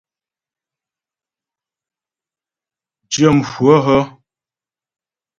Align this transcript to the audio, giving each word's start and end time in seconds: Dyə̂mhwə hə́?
Dyə̂mhwə 3.11 3.75
hə́? 3.85 4.01